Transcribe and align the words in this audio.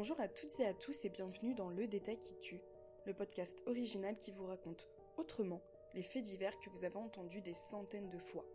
Bonjour 0.00 0.18
à 0.18 0.28
toutes 0.28 0.58
et 0.60 0.66
à 0.66 0.72
tous 0.72 1.04
et 1.04 1.10
bienvenue 1.10 1.52
dans 1.52 1.68
Le 1.68 1.86
Détail 1.86 2.18
qui 2.18 2.34
tue, 2.38 2.62
le 3.04 3.12
podcast 3.12 3.62
original 3.66 4.16
qui 4.16 4.30
vous 4.30 4.46
raconte 4.46 4.88
autrement 5.18 5.60
les 5.92 6.02
faits 6.02 6.22
divers 6.22 6.58
que 6.58 6.70
vous 6.70 6.84
avez 6.84 6.96
entendus 6.96 7.42
des 7.42 7.52
centaines 7.52 8.08
de 8.08 8.16
fois. 8.16 8.46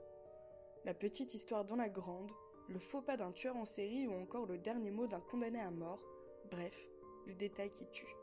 La 0.85 0.95
petite 0.95 1.35
histoire 1.35 1.63
dans 1.63 1.75
la 1.75 1.87
grande, 1.87 2.31
le 2.67 2.79
faux 2.79 3.03
pas 3.03 3.15
d'un 3.15 3.31
tueur 3.31 3.55
en 3.57 3.65
série 3.65 4.07
ou 4.07 4.13
encore 4.13 4.47
le 4.47 4.57
dernier 4.57 4.89
mot 4.89 5.05
d'un 5.05 5.19
condamné 5.19 5.59
à 5.59 5.69
mort, 5.69 6.01
bref, 6.49 6.89
le 7.27 7.35
détail 7.35 7.69
qui 7.69 7.85
tue. 7.91 8.15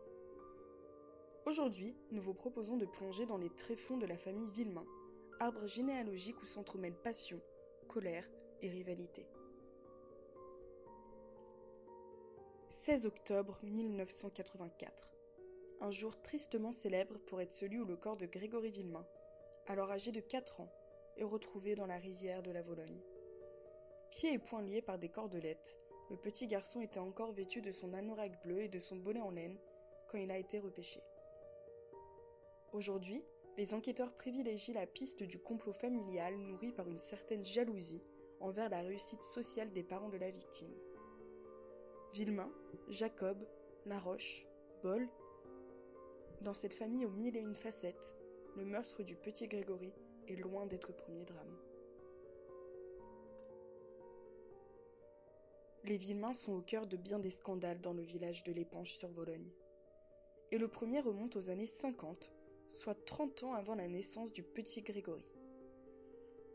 Aujourd'hui, 1.46 1.94
nous 2.10 2.22
vous 2.22 2.34
proposons 2.34 2.76
de 2.76 2.86
plonger 2.86 3.24
dans 3.24 3.38
les 3.38 3.50
tréfonds 3.50 3.98
de 3.98 4.06
la 4.06 4.18
famille 4.18 4.50
Villemain, 4.50 4.86
arbre 5.38 5.68
généalogique 5.68 6.42
où 6.42 6.46
s'entremêlent 6.46 7.00
passion, 7.00 7.40
colère 7.86 8.28
et 8.62 8.68
rivalité. 8.68 9.28
16 12.84 13.06
octobre 13.06 13.60
1984. 13.62 15.08
Un 15.82 15.92
jour 15.92 16.20
tristement 16.20 16.72
célèbre 16.72 17.16
pour 17.28 17.40
être 17.40 17.52
celui 17.52 17.78
où 17.78 17.84
le 17.84 17.94
corps 17.94 18.16
de 18.16 18.26
Grégory 18.26 18.72
Villemain, 18.72 19.06
alors 19.68 19.92
âgé 19.92 20.10
de 20.10 20.18
4 20.18 20.60
ans, 20.62 20.72
est 21.16 21.22
retrouvé 21.22 21.76
dans 21.76 21.86
la 21.86 21.98
rivière 21.98 22.42
de 22.42 22.50
la 22.50 22.60
Vologne. 22.60 23.00
Pieds 24.10 24.32
et 24.32 24.38
poings 24.40 24.62
liés 24.62 24.82
par 24.82 24.98
des 24.98 25.08
cordelettes, 25.08 25.78
le 26.10 26.16
petit 26.16 26.48
garçon 26.48 26.80
était 26.80 26.98
encore 26.98 27.30
vêtu 27.30 27.62
de 27.62 27.70
son 27.70 27.94
anorak 27.94 28.42
bleu 28.42 28.62
et 28.62 28.68
de 28.68 28.80
son 28.80 28.96
bonnet 28.96 29.20
en 29.20 29.30
laine 29.30 29.60
quand 30.08 30.18
il 30.18 30.32
a 30.32 30.38
été 30.38 30.58
repêché. 30.58 31.00
Aujourd'hui, 32.72 33.22
les 33.58 33.74
enquêteurs 33.74 34.12
privilégient 34.12 34.72
la 34.72 34.88
piste 34.88 35.22
du 35.22 35.38
complot 35.38 35.72
familial 35.72 36.36
nourri 36.36 36.72
par 36.72 36.88
une 36.88 36.98
certaine 36.98 37.44
jalousie 37.44 38.02
envers 38.40 38.70
la 38.70 38.80
réussite 38.80 39.22
sociale 39.22 39.70
des 39.70 39.84
parents 39.84 40.08
de 40.08 40.18
la 40.18 40.32
victime. 40.32 40.74
Villemain, 42.14 42.52
Jacob, 42.88 43.38
Laroche, 43.86 44.46
Boll. 44.82 45.08
Dans 46.42 46.52
cette 46.52 46.74
famille 46.74 47.06
aux 47.06 47.10
mille 47.10 47.38
et 47.38 47.40
une 47.40 47.56
facettes, 47.56 48.14
le 48.54 48.66
meurtre 48.66 49.02
du 49.02 49.16
petit 49.16 49.48
Grégory 49.48 49.94
est 50.28 50.36
loin 50.36 50.66
d'être 50.66 50.88
le 50.88 50.94
premier 50.94 51.24
drame. 51.24 51.56
Les 55.84 55.96
Villemains 55.96 56.34
sont 56.34 56.52
au 56.52 56.60
cœur 56.60 56.86
de 56.86 56.98
bien 56.98 57.18
des 57.18 57.30
scandales 57.30 57.80
dans 57.80 57.94
le 57.94 58.02
village 58.02 58.44
de 58.44 58.52
l'Épanche 58.52 58.92
sur 58.98 59.08
Vologne. 59.08 59.50
Et 60.50 60.58
le 60.58 60.68
premier 60.68 61.00
remonte 61.00 61.36
aux 61.36 61.48
années 61.48 61.66
50, 61.66 62.30
soit 62.68 63.06
30 63.06 63.44
ans 63.44 63.54
avant 63.54 63.74
la 63.74 63.88
naissance 63.88 64.34
du 64.34 64.42
petit 64.42 64.82
Grégory. 64.82 65.24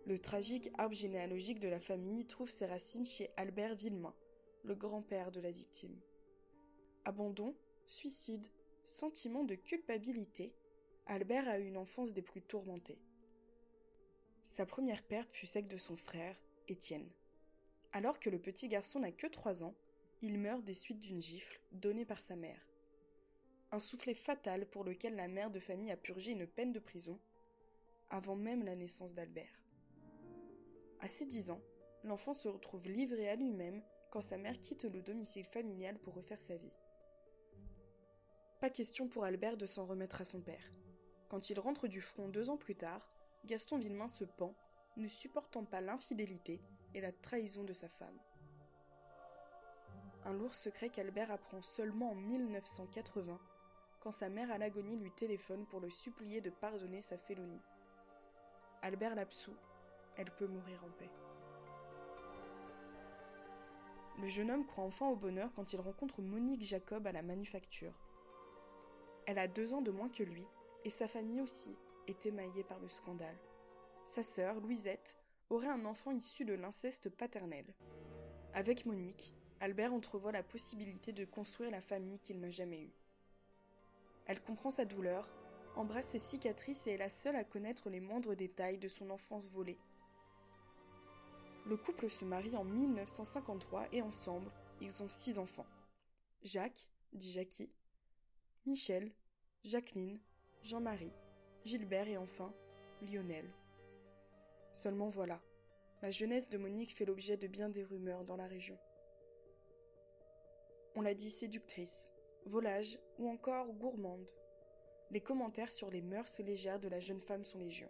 Le 0.05 0.19
tragique 0.19 0.69
arbre 0.77 0.93
généalogique 0.93 1.59
de 1.59 1.67
la 1.67 1.79
famille 1.79 2.27
trouve 2.27 2.51
ses 2.51 2.67
racines 2.67 3.05
chez 3.05 3.31
Albert 3.37 3.75
Villemain, 3.75 4.13
le 4.67 4.75
grand-père 4.75 5.31
de 5.31 5.39
la 5.39 5.49
victime. 5.49 5.97
Abandon, 7.05 7.55
suicide, 7.85 8.45
sentiment 8.83 9.45
de 9.45 9.55
culpabilité, 9.55 10.53
Albert 11.05 11.47
a 11.47 11.57
eu 11.57 11.67
une 11.67 11.77
enfance 11.77 12.11
des 12.11 12.21
plus 12.21 12.41
tourmentées. 12.41 12.99
Sa 14.45 14.65
première 14.65 15.03
perte 15.03 15.31
fut 15.31 15.45
celle 15.45 15.69
de 15.69 15.77
son 15.77 15.95
frère, 15.95 16.35
Étienne. 16.67 17.09
Alors 17.93 18.19
que 18.19 18.29
le 18.29 18.39
petit 18.39 18.67
garçon 18.67 18.99
n'a 18.99 19.13
que 19.13 19.27
trois 19.27 19.63
ans, 19.63 19.73
il 20.21 20.37
meurt 20.37 20.65
des 20.65 20.73
suites 20.73 20.99
d'une 20.99 21.21
gifle 21.21 21.61
donnée 21.71 22.05
par 22.05 22.21
sa 22.21 22.35
mère. 22.35 22.67
Un 23.71 23.79
soufflet 23.79 24.15
fatal 24.15 24.69
pour 24.69 24.83
lequel 24.83 25.15
la 25.15 25.29
mère 25.29 25.49
de 25.49 25.59
famille 25.59 25.91
a 25.91 25.97
purgé 25.97 26.33
une 26.33 26.47
peine 26.47 26.73
de 26.73 26.79
prison, 26.79 27.21
avant 28.09 28.35
même 28.35 28.63
la 28.63 28.75
naissance 28.75 29.13
d'Albert. 29.13 29.63
À 30.99 31.07
ses 31.07 31.25
dix 31.25 31.51
ans, 31.51 31.61
l'enfant 32.03 32.33
se 32.33 32.49
retrouve 32.49 32.85
livré 32.85 33.29
à 33.29 33.35
lui-même 33.37 33.81
quand 34.11 34.21
sa 34.21 34.37
mère 34.37 34.59
quitte 34.59 34.85
le 34.85 35.01
domicile 35.01 35.45
familial 35.45 35.97
pour 35.99 36.13
refaire 36.13 36.41
sa 36.41 36.55
vie. 36.55 36.73
Pas 38.59 38.69
question 38.69 39.07
pour 39.07 39.23
Albert 39.23 39.57
de 39.57 39.65
s'en 39.65 39.85
remettre 39.85 40.21
à 40.21 40.25
son 40.25 40.41
père. 40.41 40.71
Quand 41.29 41.49
il 41.49 41.59
rentre 41.59 41.87
du 41.87 42.01
front 42.01 42.27
deux 42.27 42.49
ans 42.49 42.57
plus 42.57 42.75
tard, 42.75 43.07
Gaston 43.45 43.77
Villemain 43.77 44.07
se 44.07 44.23
pend, 44.23 44.55
ne 44.95 45.07
supportant 45.07 45.63
pas 45.63 45.81
l'infidélité 45.81 46.61
et 46.93 47.01
la 47.01 47.11
trahison 47.11 47.63
de 47.63 47.73
sa 47.73 47.87
femme. 47.87 48.17
Un 50.25 50.33
lourd 50.33 50.55
secret 50.55 50.89
qu'Albert 50.89 51.31
apprend 51.31 51.61
seulement 51.61 52.11
en 52.11 52.15
1980, 52.15 53.39
quand 53.99 54.11
sa 54.11 54.29
mère 54.29 54.51
à 54.51 54.57
l'agonie 54.57 54.97
lui 54.97 55.11
téléphone 55.11 55.65
pour 55.67 55.79
le 55.79 55.89
supplier 55.89 56.41
de 56.41 56.49
pardonner 56.49 57.01
sa 57.01 57.17
félonie. 57.17 57.61
Albert 58.81 59.15
l'absout, 59.15 59.55
elle 60.15 60.31
peut 60.31 60.47
mourir 60.47 60.83
en 60.83 60.89
paix. 60.97 61.09
Le 64.19 64.27
jeune 64.27 64.49
homme 64.49 64.65
croit 64.65 64.83
enfin 64.83 65.07
au 65.07 65.15
bonheur 65.15 65.51
quand 65.55 65.73
il 65.73 65.79
rencontre 65.79 66.21
Monique 66.21 66.63
Jacob 66.63 67.05
à 67.05 67.11
la 67.11 67.21
manufacture. 67.21 67.93
Elle 69.27 69.37
a 69.37 69.47
deux 69.47 69.73
ans 69.73 69.81
de 69.81 69.91
moins 69.91 70.09
que 70.09 70.23
lui, 70.23 70.45
et 70.85 70.89
sa 70.89 71.07
famille 71.07 71.41
aussi 71.41 71.75
est 72.07 72.25
émaillée 72.25 72.63
par 72.63 72.79
le 72.79 72.87
scandale. 72.87 73.37
Sa 74.05 74.23
sœur, 74.23 74.59
Louisette, 74.59 75.15
aurait 75.49 75.67
un 75.67 75.85
enfant 75.85 76.11
issu 76.11 76.45
de 76.45 76.53
l'inceste 76.53 77.09
paternel. 77.09 77.65
Avec 78.53 78.85
Monique, 78.85 79.33
Albert 79.59 79.93
entrevoit 79.93 80.31
la 80.31 80.43
possibilité 80.43 81.11
de 81.11 81.25
construire 81.25 81.69
la 81.69 81.81
famille 81.81 82.19
qu'il 82.19 82.39
n'a 82.39 82.49
jamais 82.49 82.81
eue. 82.81 82.93
Elle 84.25 84.41
comprend 84.41 84.71
sa 84.71 84.85
douleur, 84.85 85.29
embrasse 85.75 86.07
ses 86.07 86.19
cicatrices 86.19 86.87
et 86.87 86.91
est 86.91 86.97
la 86.97 87.11
seule 87.11 87.35
à 87.35 87.43
connaître 87.43 87.89
les 87.89 87.99
moindres 87.99 88.35
détails 88.35 88.79
de 88.79 88.87
son 88.87 89.09
enfance 89.11 89.51
volée. 89.51 89.77
Le 91.67 91.75
couple 91.75 92.09
se 92.09 92.23
marie 92.23 92.55
en 92.55 92.63
1953 92.63 93.89
et 93.91 94.01
ensemble, 94.01 94.49
ils 94.79 95.03
ont 95.03 95.09
six 95.09 95.37
enfants. 95.37 95.65
Jacques, 96.41 96.87
dit 97.11 97.29
Jackie, 97.29 97.69
Michel, 98.65 99.11
Jacqueline, 99.65 100.17
Jean-Marie, 100.61 101.11
Gilbert 101.65 102.07
et 102.07 102.15
enfin 102.15 102.53
Lionel. 103.01 103.45
Seulement 104.73 105.09
voilà, 105.09 105.41
la 106.01 106.09
jeunesse 106.09 106.47
de 106.47 106.57
Monique 106.57 106.95
fait 106.95 107.03
l'objet 107.03 107.35
de 107.35 107.47
bien 107.47 107.67
des 107.67 107.83
rumeurs 107.83 108.23
dans 108.23 108.37
la 108.37 108.47
région. 108.47 108.79
On 110.95 111.01
l'a 111.01 111.15
dit 111.15 111.31
séductrice, 111.31 112.13
volage 112.45 112.97
ou 113.19 113.27
encore 113.27 113.73
gourmande. 113.73 114.31
Les 115.11 115.21
commentaires 115.21 115.71
sur 115.71 115.91
les 115.91 116.01
mœurs 116.01 116.39
légères 116.39 116.79
de 116.79 116.87
la 116.87 117.01
jeune 117.01 117.19
femme 117.19 117.43
sont 117.43 117.59
légion. 117.59 117.89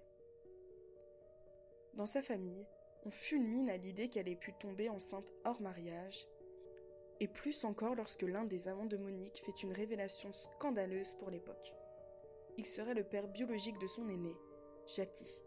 Dans 1.93 2.07
sa 2.07 2.23
famille, 2.23 2.65
on 3.05 3.11
fulmine 3.11 3.69
à 3.69 3.77
l'idée 3.77 4.09
qu'elle 4.09 4.27
ait 4.27 4.35
pu 4.35 4.53
tomber 4.53 4.89
enceinte 4.89 5.31
hors 5.45 5.61
mariage, 5.61 6.27
et 7.19 7.27
plus 7.27 7.63
encore 7.63 7.95
lorsque 7.95 8.23
l'un 8.23 8.45
des 8.45 8.67
amants 8.67 8.85
de 8.85 8.97
Monique 8.97 9.41
fait 9.43 9.63
une 9.63 9.73
révélation 9.73 10.31
scandaleuse 10.31 11.15
pour 11.15 11.29
l'époque. 11.29 11.73
Il 12.57 12.65
serait 12.65 12.93
le 12.93 13.03
père 13.03 13.27
biologique 13.27 13.79
de 13.79 13.87
son 13.87 14.07
aîné, 14.09 14.35
Jackie. 14.85 15.41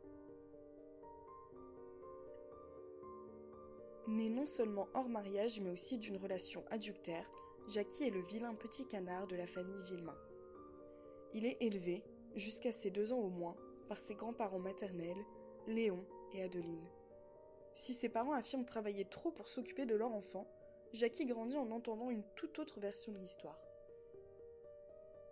Né 4.09 4.29
non 4.29 4.47
seulement 4.47 4.89
hors 4.95 5.09
mariage 5.09 5.61
mais 5.61 5.71
aussi 5.71 5.99
d'une 5.99 6.17
relation 6.17 6.65
adultère, 6.71 7.31
Jackie 7.69 8.05
est 8.05 8.11
le 8.11 8.23
vilain 8.23 8.55
petit 8.55 8.87
canard 8.87 9.27
de 9.27 9.37
la 9.37 9.47
famille 9.47 9.83
Villemain. 9.85 10.19
Il 11.35 11.47
est 11.47 11.59
élevé, 11.61 12.03
jusqu'à 12.35 12.73
ses 12.73 12.91
deux 12.91 13.13
ans 13.13 13.21
au 13.21 13.29
moins, 13.29 13.57
par 13.89 13.99
ses 13.99 14.15
grands-parents 14.15 14.59
maternels, 14.59 15.25
Léon 15.69 16.05
et 16.33 16.43
Adeline. 16.43 16.89
Si 17.81 17.95
ses 17.95 18.11
parents 18.11 18.35
affirment 18.35 18.67
travailler 18.67 19.07
trop 19.07 19.31
pour 19.31 19.49
s'occuper 19.49 19.87
de 19.87 19.95
leur 19.95 20.13
enfant, 20.13 20.47
Jackie 20.93 21.25
grandit 21.25 21.57
en 21.57 21.71
entendant 21.71 22.11
une 22.11 22.25
toute 22.37 22.59
autre 22.59 22.79
version 22.79 23.11
de 23.11 23.17
l'histoire. 23.17 23.59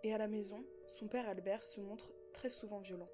Et 0.01 0.15
à 0.15 0.17
la 0.17 0.27
maison, 0.27 0.65
son 0.87 1.07
père 1.07 1.29
Albert 1.29 1.61
se 1.61 1.79
montre 1.79 2.11
très 2.33 2.49
souvent 2.49 2.79
violent. 2.79 3.11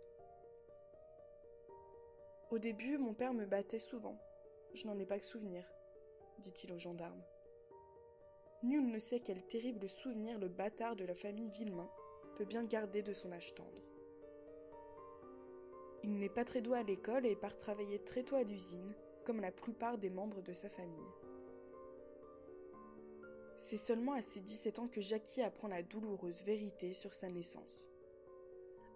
Au 2.50 2.60
début, 2.60 2.98
mon 2.98 3.14
père 3.14 3.34
me 3.34 3.46
battait 3.46 3.78
souvent. 3.78 4.18
Je 4.74 4.88
n'en 4.88 4.98
ai 4.98 5.06
pas 5.06 5.20
que 5.20 5.26
souvenir, 5.26 5.70
dit-il 6.40 6.72
au 6.72 6.80
gendarme. 6.80 7.22
Nul 8.64 8.90
ne 8.90 9.00
sait 9.00 9.20
quel 9.20 9.46
terrible 9.46 9.90
souvenir 9.90 10.40
le 10.40 10.48
bâtard 10.48 10.96
de 10.96 11.04
la 11.04 11.14
famille 11.14 11.50
Villemain 11.50 11.92
peut 12.38 12.46
bien 12.46 12.64
garder 12.64 13.04
de 13.04 13.12
son 13.12 13.34
âge 13.34 13.54
tendre. 13.54 13.82
Il 16.04 16.20
n'est 16.20 16.30
pas 16.30 16.46
très 16.46 16.62
doué 16.62 16.78
à 16.78 16.84
l'école 16.84 17.26
et 17.26 17.36
part 17.36 17.58
travailler 17.58 18.00
très 18.00 18.24
tôt 18.24 18.38
à 18.38 18.44
l'usine, 18.44 18.96
comme 19.26 19.42
la 19.42 19.52
plupart 19.52 19.98
des 19.98 20.10
membres 20.10 20.42
de 20.42 20.54
sa 20.54 20.70
famille. 20.70 21.12
C'est 23.58 23.78
seulement 23.78 24.14
à 24.14 24.22
ses 24.22 24.42
17 24.42 24.80
ans 24.80 24.88
que 24.88 25.02
Jackie 25.02 25.42
apprend 25.42 25.68
la 25.68 25.82
douloureuse 25.82 26.46
vérité 26.46 26.94
sur 26.94 27.14
sa 27.14 27.28
naissance. 27.28 27.90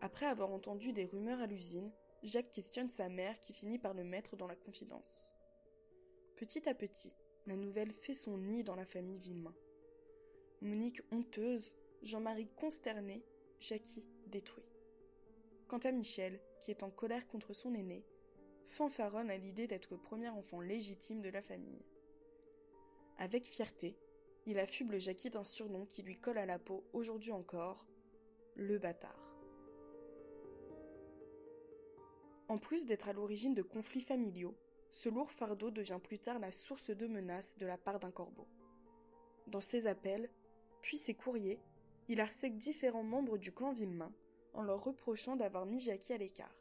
Après 0.01 0.27
avoir 0.27 0.51
entendu 0.51 0.93
des 0.93 1.05
rumeurs 1.05 1.41
à 1.41 1.47
l'usine, 1.47 1.91
Jacques 2.23 2.51
questionne 2.51 2.89
sa 2.89 3.09
mère 3.09 3.39
qui 3.39 3.53
finit 3.53 3.79
par 3.79 3.93
le 3.93 4.03
mettre 4.03 4.37
dans 4.37 4.47
la 4.47 4.55
confidence. 4.55 5.31
Petit 6.35 6.69
à 6.69 6.75
petit, 6.75 7.13
la 7.47 7.55
nouvelle 7.55 7.91
fait 7.91 8.13
son 8.13 8.37
nid 8.37 8.63
dans 8.63 8.75
la 8.75 8.85
famille 8.85 9.17
Villemain. 9.17 9.55
Monique 10.61 11.01
honteuse, 11.11 11.73
Jean-Marie 12.03 12.49
consterné, 12.55 13.25
Jackie 13.59 14.05
détruit. 14.27 14.69
Quant 15.67 15.79
à 15.79 15.91
Michel, 15.91 16.39
qui 16.59 16.71
est 16.71 16.83
en 16.83 16.89
colère 16.89 17.27
contre 17.27 17.53
son 17.53 17.73
aîné, 17.73 18.05
fanfaronne 18.69 19.29
à 19.29 19.37
l'idée 19.37 19.67
d'être 19.67 19.91
le 19.91 19.97
premier 19.97 20.29
enfant 20.29 20.61
légitime 20.61 21.21
de 21.21 21.29
la 21.29 21.41
famille. 21.41 21.85
Avec 23.17 23.45
fierté, 23.45 23.97
il 24.45 24.57
affuble 24.59 24.99
Jackie 24.99 25.29
d'un 25.29 25.43
surnom 25.43 25.85
qui 25.85 26.01
lui 26.01 26.19
colle 26.19 26.37
à 26.37 26.45
la 26.45 26.59
peau 26.59 26.83
aujourd'hui 26.93 27.31
encore, 27.31 27.85
le 28.55 28.77
bâtard. 28.77 29.29
En 32.47 32.57
plus 32.57 32.85
d'être 32.85 33.09
à 33.09 33.13
l'origine 33.13 33.53
de 33.53 33.61
conflits 33.61 34.01
familiaux, 34.01 34.55
ce 34.91 35.09
lourd 35.09 35.31
fardeau 35.31 35.69
devient 35.69 35.99
plus 36.01 36.17
tard 36.17 36.39
la 36.39 36.51
source 36.51 36.89
de 36.89 37.07
menaces 37.07 37.57
de 37.57 37.67
la 37.67 37.77
part 37.77 37.99
d'un 37.99 38.11
corbeau. 38.11 38.47
Dans 39.47 39.61
ses 39.61 39.85
appels, 39.85 40.29
puis 40.81 40.97
ses 40.97 41.13
courriers, 41.13 41.59
il 42.07 42.21
harcèle 42.21 42.57
différents 42.57 43.03
membres 43.03 43.37
du 43.37 43.51
clan 43.51 43.71
Villemain 43.71 44.11
en 44.53 44.63
leur 44.63 44.83
reprochant 44.83 45.35
d'avoir 45.35 45.65
mis 45.65 45.79
Jackie 45.79 46.13
à 46.13 46.17
l'écart. 46.17 46.55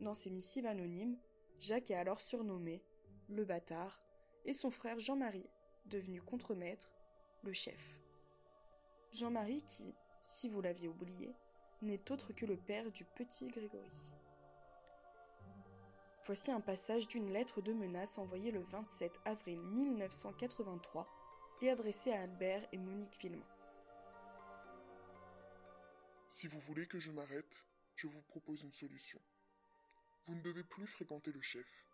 Dans 0.00 0.14
ses 0.14 0.30
missives 0.30 0.66
anonymes, 0.66 1.16
Jacques 1.60 1.90
est 1.90 1.96
alors 1.96 2.20
surnommé 2.20 2.82
le 3.28 3.44
bâtard 3.44 4.00
et 4.44 4.52
son 4.52 4.70
frère 4.70 4.98
Jean-Marie, 4.98 5.48
devenu 5.86 6.20
contremaître, 6.20 6.88
le 7.42 7.52
chef. 7.52 8.00
Jean-Marie 9.12 9.62
qui, 9.62 9.94
si 10.22 10.48
vous 10.48 10.60
l'aviez 10.60 10.88
oublié, 10.88 11.34
n'est 11.82 12.10
autre 12.10 12.32
que 12.32 12.46
le 12.46 12.56
père 12.56 12.90
du 12.90 13.04
petit 13.04 13.48
Grégory. 13.48 14.02
Voici 16.26 16.50
un 16.50 16.60
passage 16.60 17.06
d'une 17.06 17.32
lettre 17.32 17.60
de 17.60 17.72
menace 17.72 18.18
envoyée 18.18 18.50
le 18.50 18.62
27 18.62 19.12
avril 19.26 19.60
1983 19.60 21.06
et 21.60 21.70
adressée 21.70 22.12
à 22.12 22.22
Albert 22.22 22.66
et 22.72 22.78
Monique 22.78 23.18
Villemain. 23.20 23.46
Si 26.30 26.46
vous 26.46 26.60
voulez 26.60 26.86
que 26.86 26.98
je 26.98 27.10
m'arrête, 27.10 27.66
je 27.94 28.06
vous 28.06 28.22
propose 28.22 28.62
une 28.62 28.72
solution. 28.72 29.20
Vous 30.26 30.34
ne 30.34 30.40
devez 30.40 30.64
plus 30.64 30.86
fréquenter 30.86 31.32
le 31.32 31.42
chef. 31.42 31.84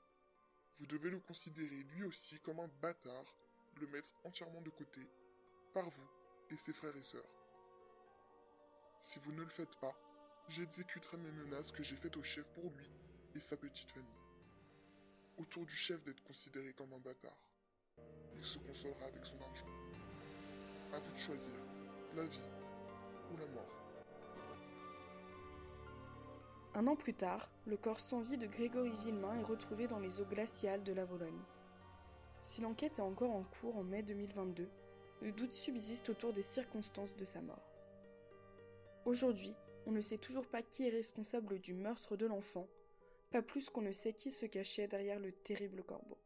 Vous 0.77 0.87
devez 0.87 1.11
le 1.11 1.19
considérer 1.19 1.83
lui 1.95 2.05
aussi 2.05 2.39
comme 2.41 2.61
un 2.61 2.71
bâtard, 2.81 3.37
le 3.81 3.89
mettre 3.89 4.13
entièrement 4.25 4.61
de 4.63 4.71
côté, 4.71 5.01
par 5.75 5.91
vous 5.91 6.09
et 6.51 6.57
ses 6.57 6.73
frères 6.73 6.97
et 6.97 7.03
sœurs. 7.03 7.35
Si 9.01 9.19
vous 9.19 9.33
ne 9.33 9.43
le 9.43 9.49
faites 9.49 9.75
pas, 9.81 9.95
j'exécuterai 10.49 11.17
mes 11.17 11.33
menaces 11.33 11.73
que 11.73 11.83
j'ai 11.83 11.97
faites 11.97 12.17
au 12.17 12.23
chef 12.23 12.49
pour 12.53 12.71
lui 12.71 12.89
et 13.35 13.41
sa 13.41 13.57
petite 13.57 13.91
famille. 13.91 14.09
Autour 15.37 15.67
du 15.67 15.75
chef 15.75 16.03
d'être 16.05 16.23
considéré 16.23 16.73
comme 16.75 16.93
un 16.93 16.99
bâtard. 17.01 17.37
Il 18.37 18.45
se 18.45 18.59
consolera 18.59 19.07
avec 19.07 19.27
son 19.27 19.41
argent. 19.41 19.67
À 20.93 21.01
vous 21.01 21.13
de 21.13 21.19
choisir, 21.19 21.55
la 22.15 22.27
vie 22.27 22.41
ou 23.33 23.37
la 23.37 23.47
mort. 23.47 23.80
Un 26.75 26.87
an 26.87 26.95
plus 26.95 27.15
tard, 27.15 27.51
le 27.67 27.77
corps 27.77 27.99
sans 27.99 28.21
vie 28.21 28.39
de 28.39 28.47
Grégory 28.47 28.93
Villemain 29.01 29.37
est 29.41 29.45
retrouvé 29.45 29.89
dans 29.89 29.99
les 29.99 30.21
eaux 30.21 30.25
glaciales 30.25 30.85
de 30.85 30.93
la 30.93 31.05
Vologne. 31.05 31.43
Si 32.45 32.61
l'enquête 32.61 33.01
est 33.01 33.03
encore 33.03 33.33
en 33.33 33.43
cours 33.43 33.77
en 33.77 33.83
mai 33.83 34.05
2022, 34.05 34.69
le 35.21 35.33
doute 35.33 35.53
subsiste 35.53 36.09
autour 36.11 36.33
des 36.33 36.45
circonstances 36.45 37.17
de 37.17 37.25
sa 37.25 37.41
mort. 37.41 37.69
Aujourd'hui, 39.05 39.53
on 39.87 39.91
ne 39.91 40.01
sait 40.01 40.17
toujours 40.17 40.47
pas 40.47 40.63
qui 40.63 40.87
est 40.87 40.91
responsable 40.91 41.59
du 41.59 41.75
meurtre 41.75 42.17
de 42.17 42.27
l'enfant, 42.27 42.69
pas 43.33 43.43
plus 43.43 43.69
qu'on 43.69 43.83
ne 43.83 43.93
sait 43.93 44.13
qui 44.13 44.31
se 44.31 44.47
cachait 44.47 44.87
derrière 44.87 45.19
le 45.19 45.33
terrible 45.33 45.83
corbeau. 45.83 46.19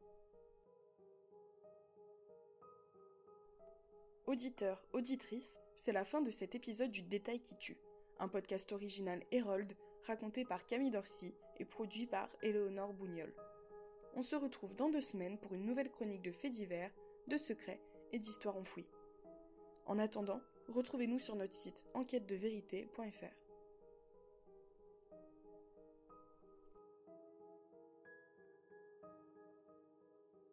Auditeurs, 4.26 4.84
auditrices, 4.92 5.58
c'est 5.76 5.92
la 5.92 6.04
fin 6.04 6.20
de 6.20 6.30
cet 6.30 6.54
épisode 6.54 6.90
du 6.90 7.02
Détail 7.02 7.40
qui 7.40 7.56
tue, 7.56 7.78
un 8.18 8.28
podcast 8.28 8.72
original 8.72 9.22
Hérold 9.30 9.72
raconté 10.06 10.44
par 10.44 10.66
Camille 10.66 10.90
Dorcy 10.90 11.34
et 11.58 11.64
produit 11.64 12.06
par 12.06 12.28
Éléonore 12.42 12.92
Bougnol. 12.92 13.32
On 14.14 14.22
se 14.22 14.36
retrouve 14.36 14.76
dans 14.76 14.88
deux 14.88 15.00
semaines 15.00 15.38
pour 15.38 15.54
une 15.54 15.64
nouvelle 15.64 15.90
chronique 15.90 16.22
de 16.22 16.32
faits 16.32 16.52
divers, 16.52 16.90
de 17.26 17.36
secrets 17.36 17.80
et 18.12 18.18
d'histoires 18.18 18.56
enfouies. 18.56 18.86
En 19.86 19.98
attendant, 19.98 20.40
retrouvez-nous 20.68 21.18
sur 21.18 21.36
notre 21.36 21.54
site 21.54 21.82
enquête-de-vérité.fr. 21.94 23.43